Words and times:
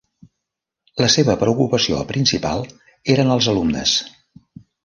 La 1.03 1.09
seva 1.15 1.35
preocupació 1.43 2.01
principal 2.13 2.67
eren 3.17 3.37
els 3.37 3.53
alumnes. 3.55 3.95